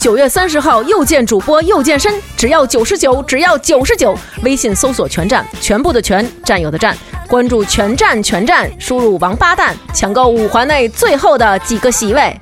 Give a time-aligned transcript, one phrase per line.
[0.00, 4.16] 九月三十号又见主播又健身，只要九十九，只要九十九。
[4.42, 6.96] 微信搜索“全站”，全部的全，占有的占，
[7.28, 12.34] 关注“全站全站”，输入“王八蛋”，抢购五环内最后的几个席位。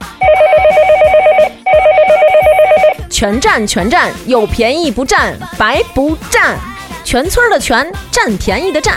[3.10, 6.56] 全站全站，有便宜不占，白不占。
[7.02, 8.96] 全村的全，占便宜的占。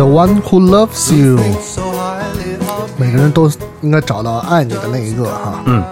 [0.00, 1.36] The one who loves you，
[2.96, 5.62] 每个人都应该找到爱你的那一个哈。
[5.66, 5.84] 嗯。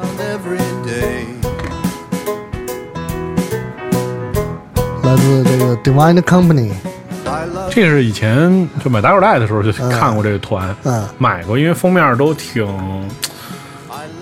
[5.03, 6.70] 来自这个 Divine Company，
[7.69, 12.67] 这是以前就买打口袋的时候就看过这个团，嗯，买过，因为封面都挺，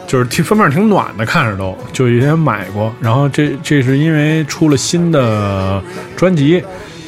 [0.08, 2.92] 就是挺封面挺暖的，看着都就以前买过。
[3.00, 5.80] 然后这这是因为出了新的
[6.16, 6.60] 专辑，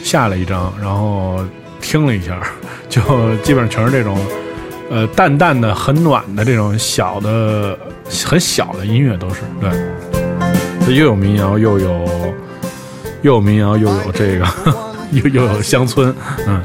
[0.04, 1.40] 下了一张，然后
[1.80, 2.40] 听了一下。
[2.88, 3.00] 就
[3.42, 4.18] 基本上全是这种，
[4.90, 7.78] 呃，淡淡的、很暖的这种小的、
[8.24, 9.70] 很小的音乐，都是对。
[10.86, 12.08] 这又有民谣，又有
[13.22, 14.46] 又有民谣，又有这个，
[15.12, 16.14] 又又有乡村，
[16.46, 16.62] 嗯。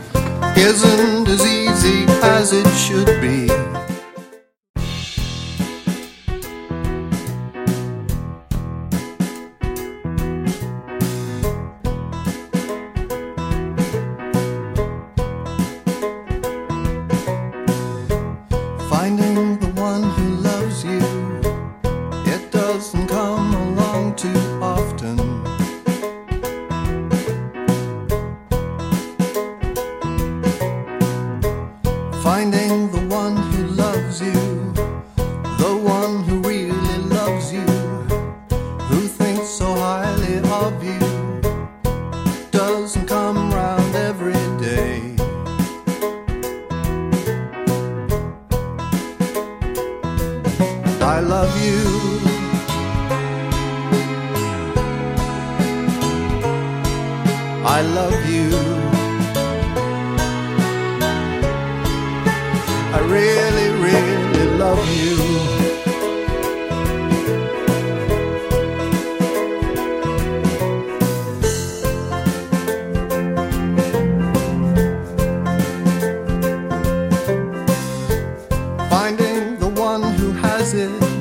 [78.94, 81.13] finding the one who has it.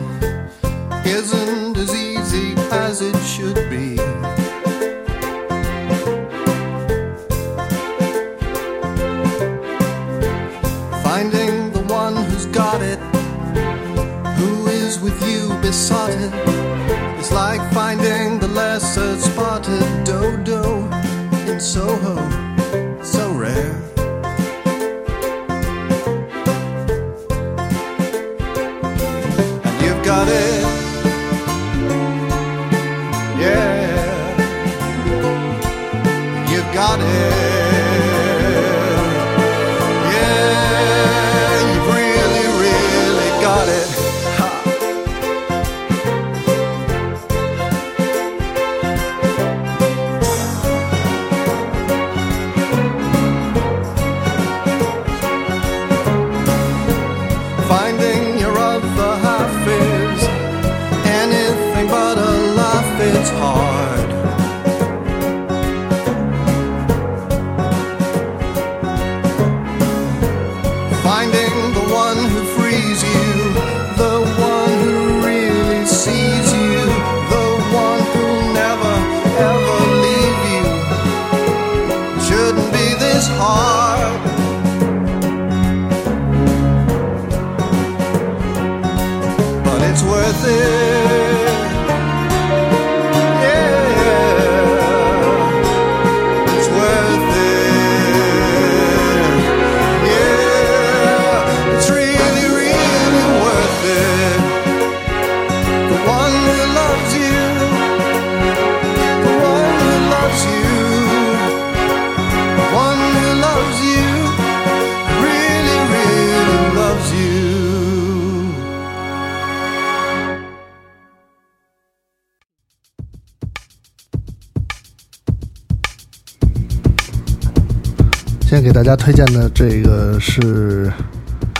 [128.82, 130.92] 大家推荐的这个是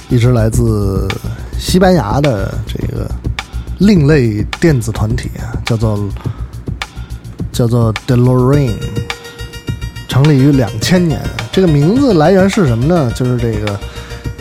[0.09, 1.07] 一支来自
[1.57, 3.09] 西班牙的这个
[3.79, 6.09] 另类电子团体啊，叫做
[7.53, 8.73] 叫做 DeLorean，
[10.09, 11.21] 成立于两千年。
[11.53, 13.13] 这个名字来源是什么呢？
[13.15, 13.79] 就是这个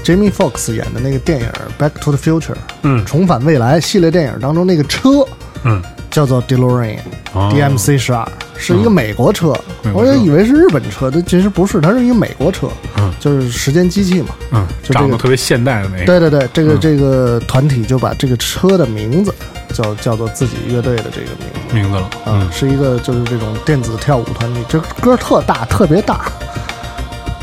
[0.04, 1.46] Jamie Foxx 演的那个电影
[1.80, 5.24] 《Back to the Future》，嗯重返未来系列电影当中那个车
[5.66, 5.80] 嗯，
[6.10, 6.98] 叫做 DeLorean。
[7.34, 8.28] 哦 DMC 十二
[8.62, 9.54] 是一个美国车，
[9.94, 12.68] 我也以为是日本车，它其实不是，它是一个美国车，
[12.98, 13.12] 嗯。
[13.20, 14.30] 就是时间机器嘛。
[14.52, 19.34] 嗯，就这个长得特别现代的那个，对对对，这个、嗯这个团体就把这个车的名字
[19.74, 26.32] 叫叫做自己乐队的这个名字，名字了，啊、嗯，是一个就是这种电子跳舞团体，这歌特大，特别大。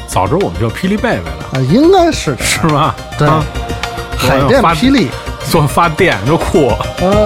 [0.07, 2.95] 早知道我们叫霹雳贝贝了，啊，应该是是吧？
[3.19, 3.29] 对。
[3.29, 3.45] 啊。
[4.17, 5.09] 海淀霹雳，
[5.49, 7.25] 做发电就酷，呃。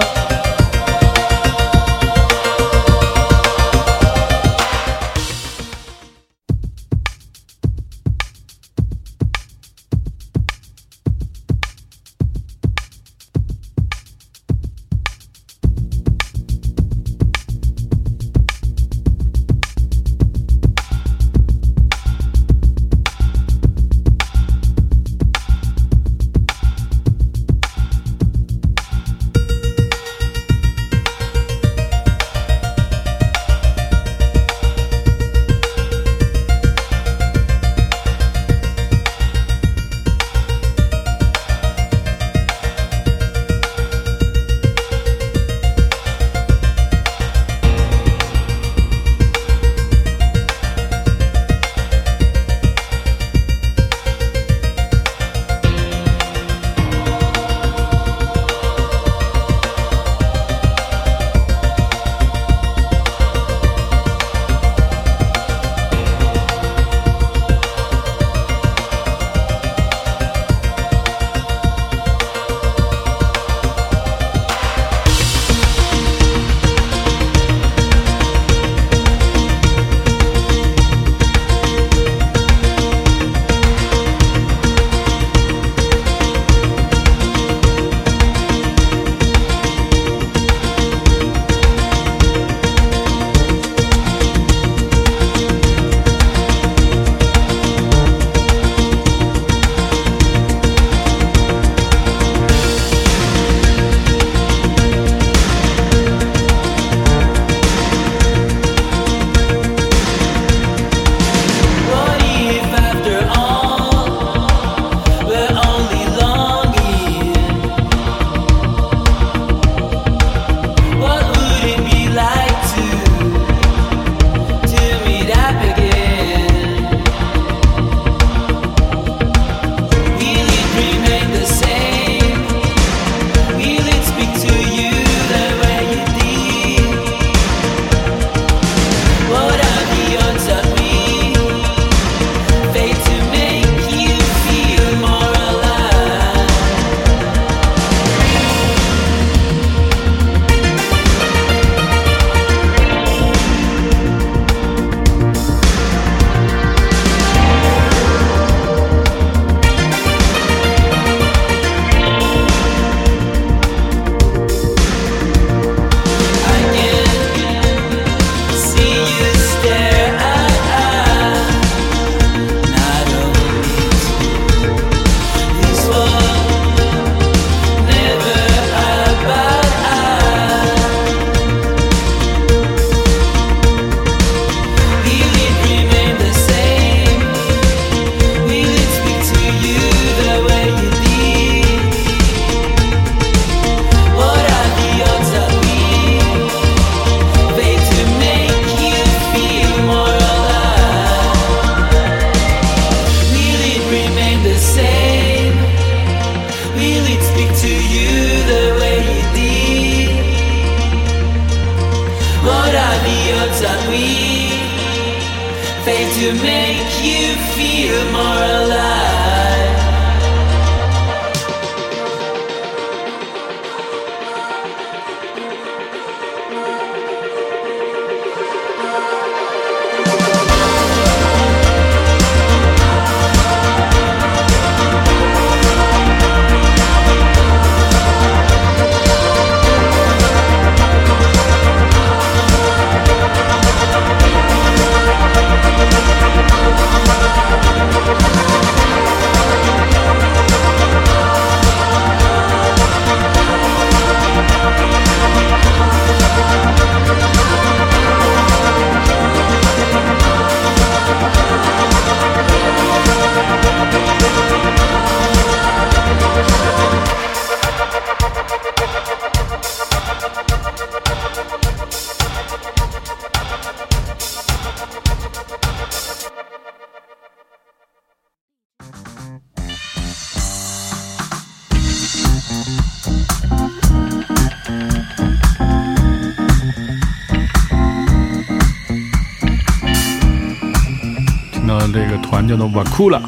[292.73, 293.21] 团叫做 Vakula，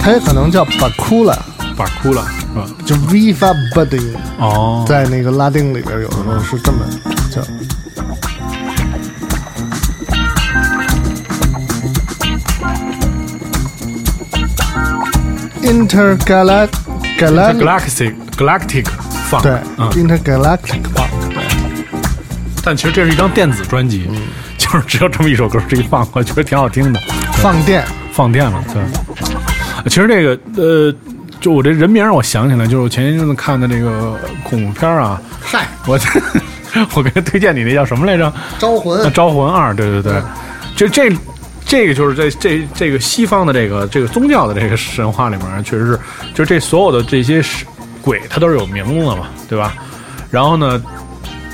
[0.00, 1.38] 它也可能叫 Bakula，
[1.76, 2.66] 巴库拉是吧？
[2.84, 6.78] 就 Viva Budding，哦，在那个拉丁里边有的时候是这么
[7.30, 7.40] 叫。
[15.62, 16.70] Intergalactic
[17.18, 18.86] Galactic Galactic
[19.30, 21.08] Funk，对嗯，Intergalactic Funk，
[22.64, 24.10] 但其实这是一张电子专辑，
[24.72, 27.00] 就 是只有这么一首歌这一放，我觉得挺好听的。
[27.34, 28.82] 放电放电了，对。
[29.90, 30.94] 其实这个呃，
[31.40, 35.98] 就我这人名儿我想起来，就是我前一阵子看的那个恐怖片啊，嗨，我
[36.94, 38.32] 我给他推荐你那叫什么来着？
[38.58, 40.22] 招魂那《招魂二》，对对对，
[40.76, 41.14] 就这
[41.66, 46.00] 这个就是在这这个西方的这个这个宗教的这个神话里面，确实是，
[46.32, 47.66] 就这所有的这些是
[48.00, 49.74] 鬼，它都是有名字的嘛，对吧？
[50.30, 50.80] 然后呢，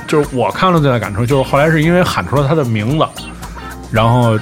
[0.09, 3.07] 就是我看了最大感触，就是后来是因为喊出了他的名字，
[3.93, 4.37] 然后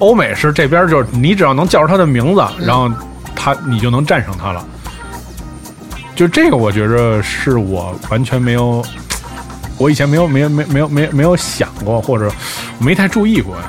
[0.00, 2.90] 欧美是这边就是你只要能叫出他的名字，然后
[3.34, 4.62] 他你就能战胜他了。
[6.16, 8.84] 就这个，我觉着是我完全没有，
[9.78, 12.30] 我以前没有没有没没有没有没有想过，或者
[12.78, 13.62] 没太注意过呀。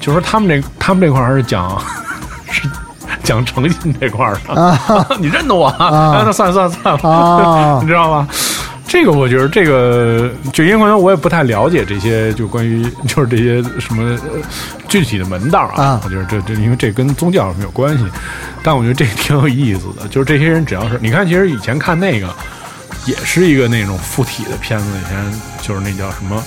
[0.00, 1.80] 就说他们这他们这块儿是讲
[2.50, 2.68] 是
[3.22, 4.78] 讲诚信这块儿的，啊
[5.20, 6.22] 你认得我啊？
[6.26, 8.26] 那算了算了算了，啊你知道吧？
[8.92, 14.38] 这个我觉得这个就因为可能我也不太了解这些，就关于 就是这些什么呃
[14.86, 15.82] 具体的门道啊。
[15.82, 18.04] 啊我觉得这这因为这跟宗教没有关系，
[18.62, 20.06] 但我觉得这挺有意思的。
[20.08, 22.28] 就是这些人只要是你看，其实以前看那个
[23.06, 26.44] 也是一个那种附体的片子，以前就是那叫什么，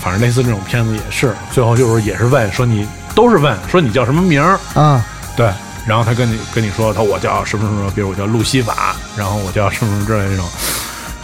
[0.00, 5.04] 反正类似这种片子也是，最后就是也是问说你都是问说你叫什么名儿，啊，
[5.36, 5.50] 对，
[5.84, 10.46] 然后他跟你跟你说，他我叫什么什么，比如我叫路西法，然后我叫什么什么之类的这种，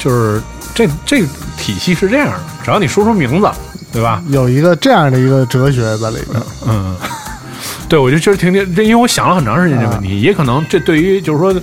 [0.03, 0.43] 就是
[0.75, 3.49] 这这个体系是这样的，只要你说出名字，
[3.93, 4.21] 对吧？
[4.31, 6.43] 有一个这样的一个哲学在里边。
[6.67, 6.97] 嗯，
[7.89, 11.55] 对，我就觉得挺挺，这因为我想了很长时间这个问题，也可能这对于就是说，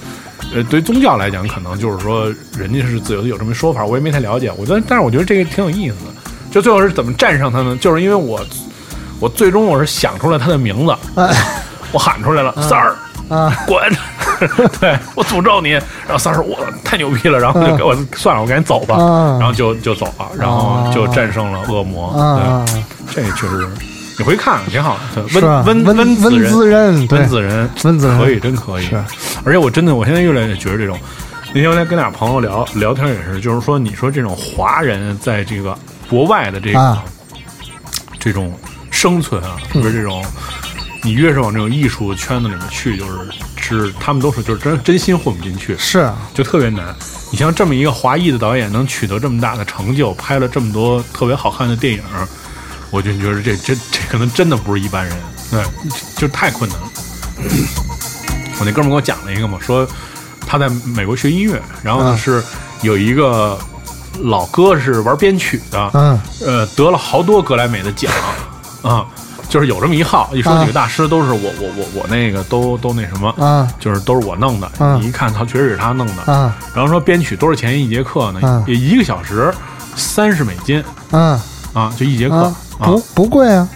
[0.54, 4.50] 呃，对于宗教来讲，可能就是说人家是自由的有这么一说法，我也没太了解。
[4.58, 6.32] 我觉得，但是我觉得这个挺有意思的。
[6.50, 7.78] 就最后是怎么战胜他呢？
[7.82, 8.40] 就是因为我
[9.20, 11.36] 我最终我是想出了他的名字，哎
[11.92, 12.96] 我喊出来了，三儿。
[13.30, 13.82] 啊，滚！
[14.80, 22.10] 对我诅咒你，然后三儿说我太牛逼了，然后就给我算了，我赶紧走吧，啊然后就就走了，然后就战胜了恶魔。
[22.12, 22.66] 啊，
[23.14, 23.68] 对，这确实，
[24.18, 25.24] 你回去看看挺好的。
[25.34, 26.38] 温温温温子
[26.70, 28.86] 仁，温子仁，温子仁可以，真可以。
[28.86, 29.04] 是
[29.44, 30.98] 而且我真的，我现在越来越觉得这种，
[31.54, 35.78] 那天我在跟俩朋友聊聊天也是，就是说，你说这种华人在这个
[36.10, 37.04] 国外的这个、啊
[38.20, 38.54] 这种
[38.92, 40.24] 生存啊，特别是这种。
[41.02, 43.20] 你越是往这种艺术圈子里面去，就是
[43.58, 46.18] 是他们都是就是真真心混不进去，是啊。
[46.34, 46.96] 就特别难。
[47.32, 52.02] 你像这么一个华裔的导演，能取得这么大的成就，拍了这么多特别好看的电影，
[52.90, 55.16] 我就觉得这这这可能真的不是一般人，
[55.52, 55.64] 对，
[56.16, 56.88] 就太困难了。
[58.60, 59.88] 我那哥们儿给我讲了一个嘛，说
[60.46, 62.18] 他在美国学音乐，然后呢啊。
[62.18, 62.44] 是
[62.82, 63.58] 有一个
[64.24, 66.20] 老哥是玩编曲的，嗯。
[66.46, 68.12] 呃，得了好多格莱美的奖
[68.82, 69.06] 啊，
[69.50, 73.68] 就是有这么一号，一说啊几个大师都是我我我我那个都都那什么，啊。
[73.80, 74.98] 就是都是我弄的，啊。
[75.02, 76.56] 你一看他确实是他弄的，啊。
[76.74, 78.48] 然后说编曲多少钱一节课呢？
[78.48, 78.64] 啊。
[78.68, 79.52] 也一个小时
[79.96, 80.84] 三十美金。
[81.12, 81.42] 啊。
[81.74, 82.36] 啊，就一节课。
[82.36, 83.68] 啊，不不贵啊。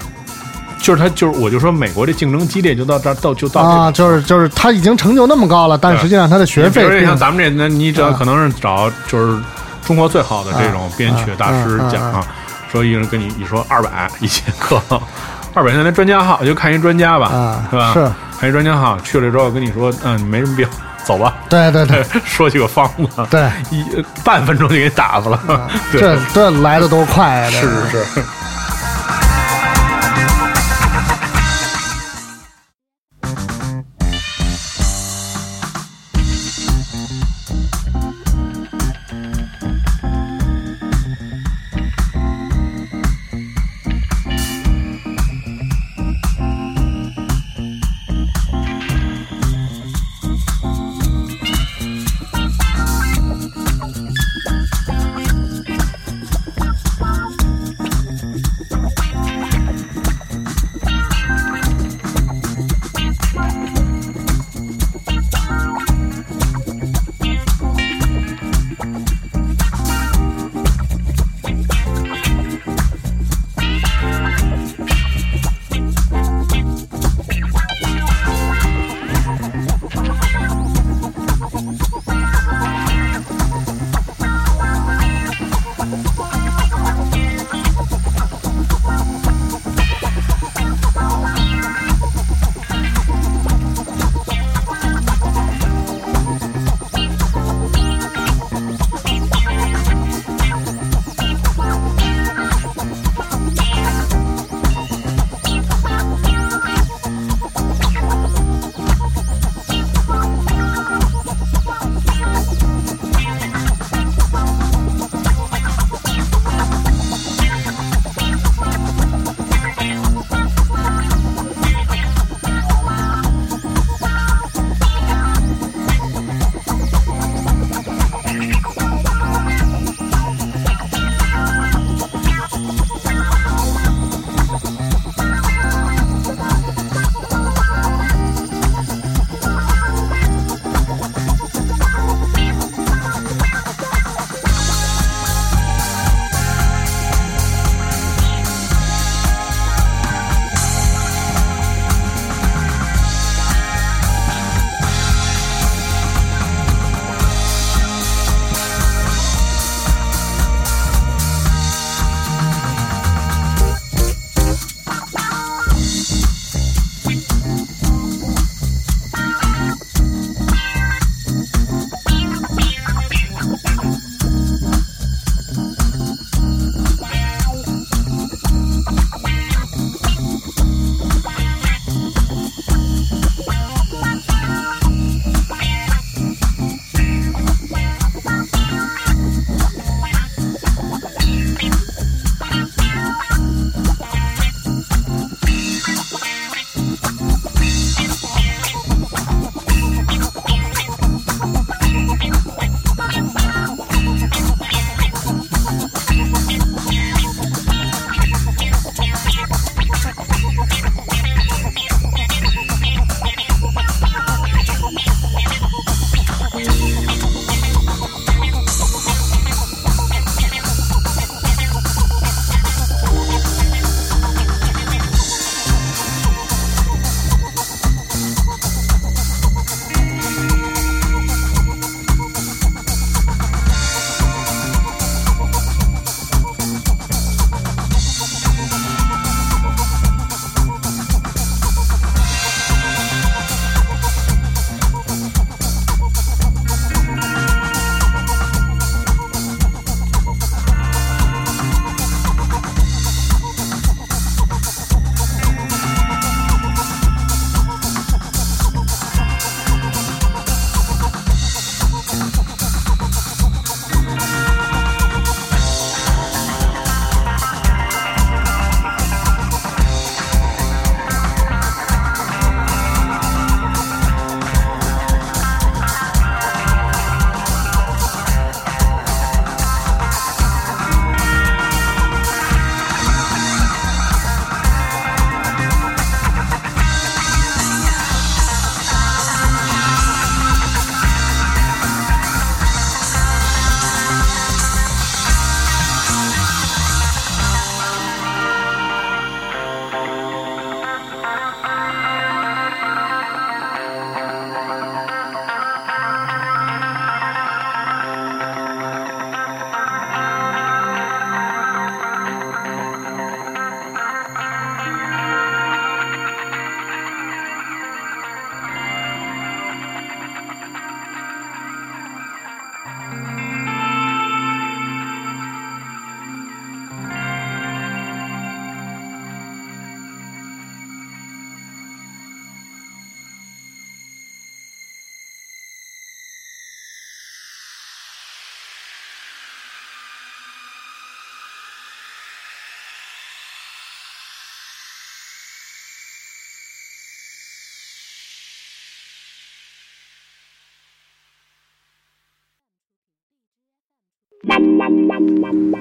[0.80, 8.16] 就是他就是我就说美国这竞争激烈就到这儿到就到这啊，就是就是他已经成就那么高了，但实际上他的学费比如说并像咱们这，那你只要啊。
[8.20, 9.42] 可能是找就是
[9.86, 12.22] 中国最好的这种编曲大师讲啊
[12.70, 14.82] 说一人跟你一说二百一节课，
[15.54, 17.94] 二百现在专家号就看一专家吧，啊是吧？
[17.94, 20.68] 是看一专家号去了之后跟你说，嗯，没什么病，
[21.04, 21.34] 走吧。
[21.50, 23.86] 对对对， 说几个方子，对，一
[24.24, 25.40] 半分钟就给打发了。
[25.92, 27.50] 对这这来的多快啊！
[27.52, 28.24] 这是是是。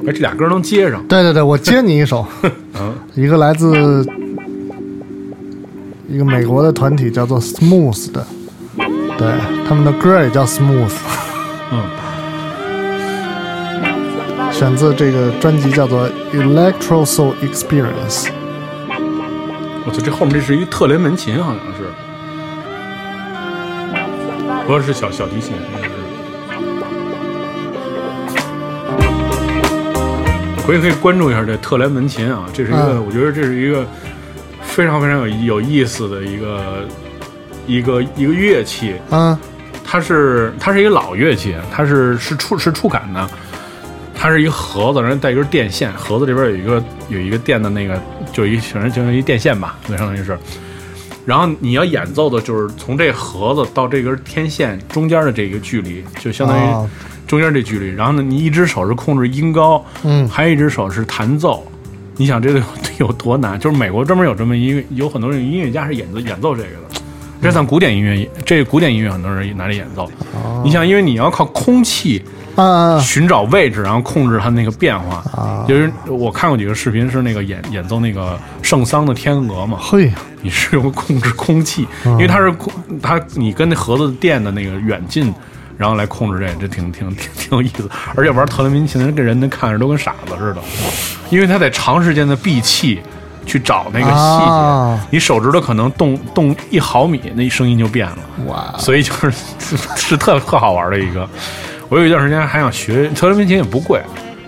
[0.06, 1.02] 哎，这俩歌能接上。
[1.06, 2.26] 对对对，我接你一首，
[2.80, 4.04] 嗯，一个来自
[6.08, 8.26] 一个美国的团体叫做 Smooth 的，
[9.16, 9.32] 对，
[9.68, 10.92] 他们的歌也叫 Smooth，
[11.72, 11.84] 嗯，
[14.52, 18.28] 选自这个专辑叫做 Electro Soul Experience。
[19.84, 21.84] 我觉得这后面这是一个特雷门琴，好像是，
[24.66, 25.54] 不是小小提琴，
[30.66, 33.86] 回去可以关注一下这特莱门琴啊，这是一个，嗯我觉得这是一个
[34.62, 36.86] 非常非常有有意思的一个
[37.66, 38.94] 一个一个乐器。
[39.10, 39.36] 嗯
[39.84, 43.28] 它是它是一个老乐器，它是是触是触感的，
[44.14, 48.00] 它是一个盒子，然后带一根电线，盒子里边有一个有一个电的那个，
[48.32, 50.38] 就一反正就是一电线吧，那，相当于是。
[51.26, 56.88] 然后你要演奏的就是从这盒子到这根天线中间的这个距离，就相当于哦
[57.32, 57.88] 中间这距离。
[57.94, 61.66] 然后呢，你一只手是控制音高，嗯还有一只手是弹奏。
[62.18, 62.58] 你想这个
[62.98, 63.58] 有有多难？
[63.58, 67.00] 就是美国专门有这么一个，有很多人音乐家是演奏演奏这个的。
[67.40, 70.08] 这算古典音乐，这个古典音乐很多人拿来演奏。
[70.62, 72.22] 你想，因为你要靠空气
[72.54, 75.16] 啊寻找位置，然后控制它那个变化。
[75.32, 85.34] 啊，就是我看过几个视频，是那个演演奏那个圣桑的天鹅嘛，嘿，你是用控制空气，嗯因为它是空，它你跟那盒子电的那个远近，
[85.82, 87.90] 然后来控制这，这挺挺挺挺有意思。
[88.14, 90.62] 而且玩特雷民琴的人跟人家看着都跟傻子似的，
[91.28, 93.02] 因为他得长时间的闭气
[93.44, 98.18] 去找那个细节，啊你手指头可能动动一毫米，那声音就变了。
[98.46, 99.32] 哇，所以就是
[99.96, 101.28] 是特特好玩的一个。
[101.88, 104.00] 我有一段时间还想学特雷民琴，也不贵，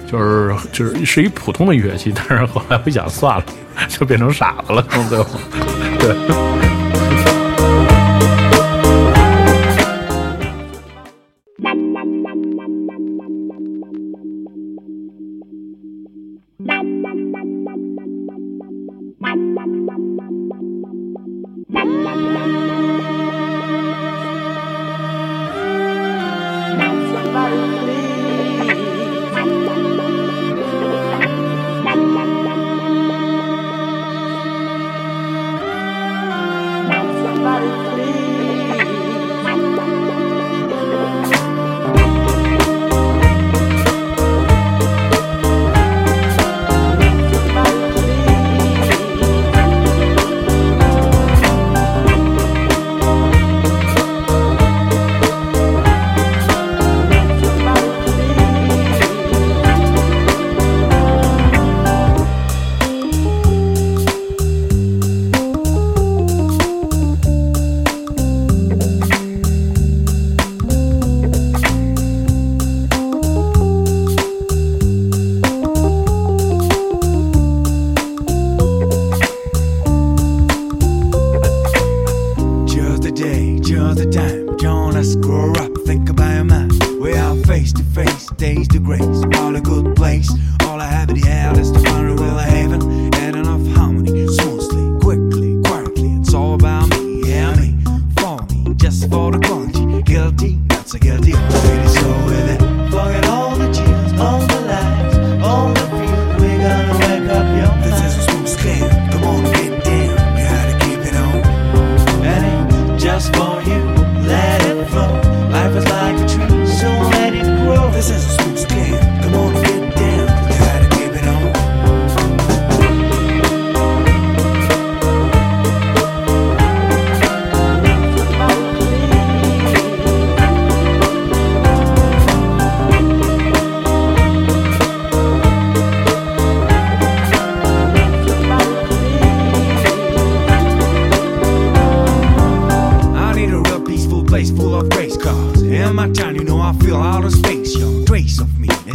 [0.07, 3.45] 就是就是是一普通的乐器，但是后来我想算了，
[3.89, 5.27] 就变成傻子了，最后。
[5.99, 6.15] 对，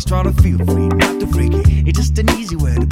[0.05, 0.19] of me.
[0.19, 1.83] Let's try to feel free, not too freaky.
[1.85, 2.85] It's just an easy way to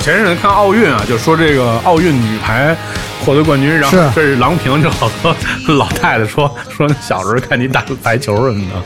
[0.00, 2.76] 前阵子看奥运啊，就说这个奥运女排
[3.24, 5.34] 获得冠军，然后这是郎平，就好多
[5.74, 8.82] 老太太说说小时候看你打排球什么的，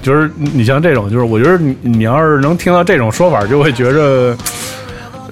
[0.00, 4.36] 就是你像这种，就是我觉得你你要是能听到这种说法，就会觉着。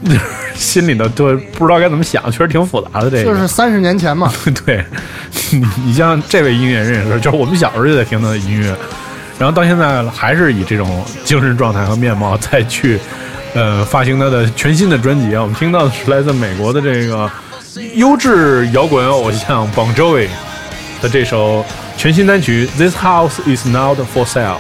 [0.03, 0.21] 就是
[0.55, 3.11] 心里头对不知道该怎么想，确实挺复杂的。
[3.11, 4.33] 这个就是三十年前嘛，
[4.65, 4.83] 对，
[5.51, 8.75] 你 你像这位音乐人也是，就是我们小时候就在听他的音乐，
[9.39, 12.99] 然后到现在还是以这种精神状态和面貌再去，
[13.55, 15.43] 呃，发行他的全新的专辑啊。
[15.43, 17.31] 我们听到的是来自美国的这个
[17.95, 20.29] 优质摇滚偶像 Bon Jovi
[21.03, 21.65] 的这首
[21.97, 24.57] 全新单曲《This House Is Not for Sale》。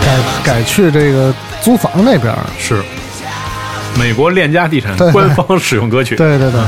[0.00, 2.38] 改改去这个租房那边儿。
[2.58, 2.82] 是
[3.98, 6.16] 美国链家地产官方使用歌曲。
[6.16, 6.60] 对对对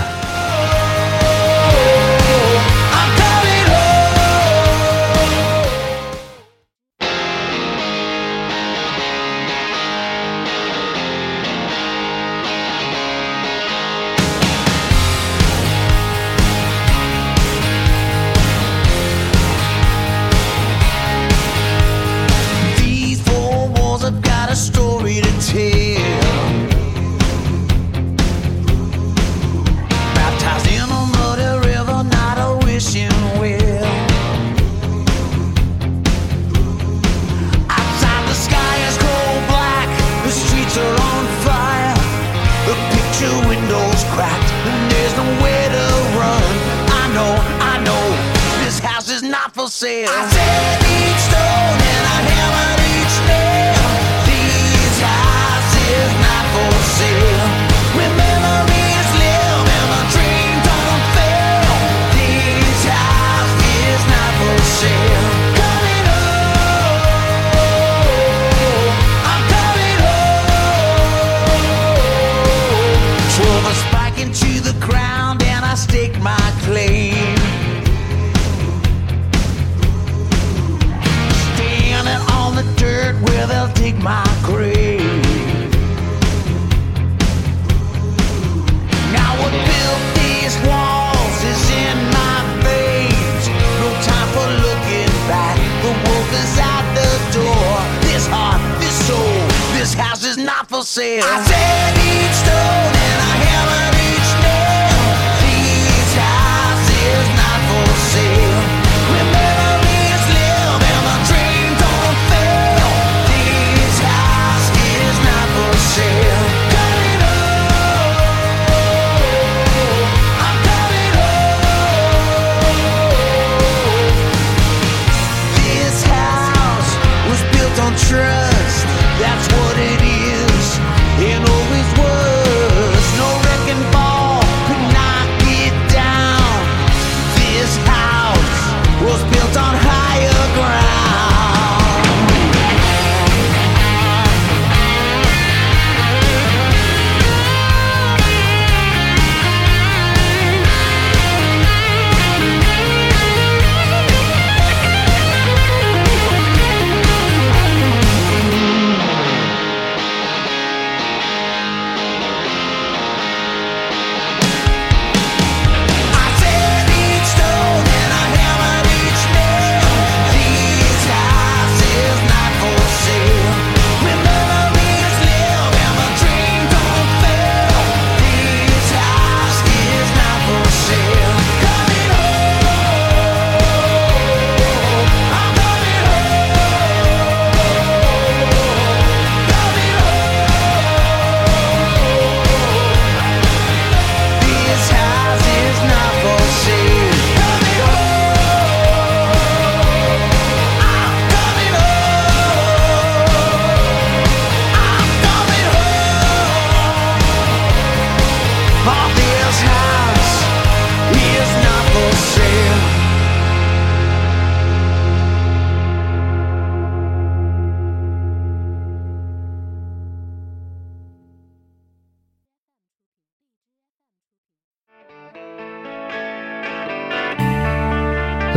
[99.94, 101.24] house is not for sale.
[101.24, 102.93] I said each stone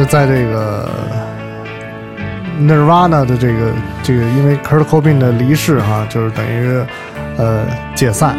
[0.08, 0.90] 在这个
[2.60, 6.82] Nirvana 的这个这个，因为 Kurt Cobain 的离世哈，就是等于
[7.38, 8.36] 呃解散，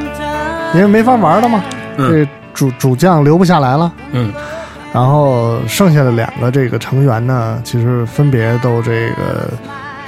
[0.75, 1.63] 因为没法玩了嘛，
[1.97, 2.11] 嗯。
[2.11, 4.33] 这主主将留不下来了，嗯，
[4.93, 9.49] 然后剩下的两个这个成员呢，其实分别都这个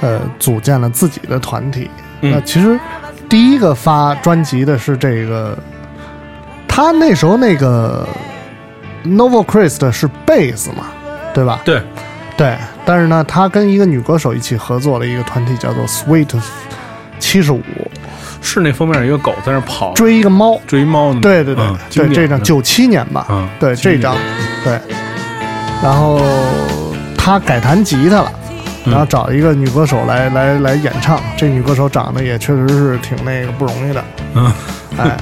[0.01, 1.89] 呃组建了自己的团体。
[2.19, 2.31] 嗯。
[2.33, 2.77] 那其实
[3.29, 5.57] 第一个发专辑的是这个，
[6.67, 8.05] 他那时候那个
[9.05, 10.87] Novo Christ 是贝斯嘛，
[11.33, 11.61] 对吧？
[11.63, 11.81] 对，
[12.37, 16.29] 对，但是呢，他跟一个女歌手一起合作了一个团体，叫做 Sweet
[17.19, 17.61] 七十五，
[18.41, 20.59] 是那封面一个狗在那跑追一个猫。
[20.67, 21.19] 追猫呢。
[21.21, 24.15] 对对对、嗯对，这张就九七年吧，嗯对这张，
[24.63, 24.79] 对，
[25.83, 26.21] 然后
[27.17, 28.31] 他改弹吉他了。
[28.33, 28.37] 嗯
[28.83, 34.51] 然后找一个女歌手来来来演唱，这女歌手长得也确实是挺那个不容易的，嗯，
[34.97, 35.17] 哎，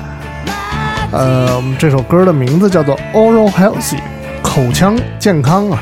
[1.12, 4.00] 呃，我们这首歌的名字叫做 Oral Healthy，
[4.42, 5.78] 口腔健康啊。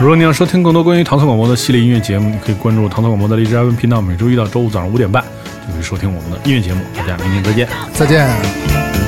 [0.00, 5.24] 如果你要收听更多关于唐宋广播的系列音乐节目，你可以关注唐宋广播的荔枝 FM 频道，每周一到周五早上五点半
[5.66, 6.80] 就可以收听我们的音乐节目。
[6.96, 7.68] 大家明天再见。
[7.92, 9.07] 再见。